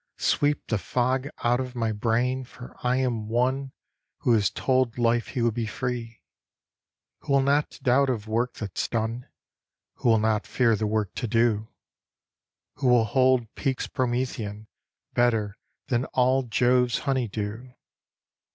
Sweep 0.17 0.65
the 0.65 0.79
fog 0.79 1.27
Out 1.43 1.59
of 1.59 1.75
my 1.75 1.91
brain 1.91 2.43
For 2.43 2.75
I 2.81 2.95
am 2.97 3.27
one 3.27 3.71
Who 4.21 4.33
has 4.33 4.49
told 4.49 4.97
Life 4.97 5.27
he 5.27 5.43
will 5.43 5.51
be 5.51 5.67
free. 5.67 6.23
Who 7.19 7.33
will 7.33 7.41
not 7.43 7.77
doubt 7.83 8.09
of 8.09 8.27
work 8.27 8.55
that's 8.55 8.87
done, 8.87 9.27
Who 9.97 10.09
will 10.09 10.17
not 10.17 10.47
fear 10.47 10.75
the 10.75 10.87
work 10.87 11.13
to 11.13 11.27
do, 11.27 11.69
Who 12.77 12.87
will 12.87 13.05
hold 13.05 13.53
peaks 13.53 13.85
Promethean 13.85 14.65
Better 15.13 15.55
than 15.89 16.05
all 16.15 16.41
Jove's 16.41 16.97
honey 17.05 17.27
dew. 17.27 17.75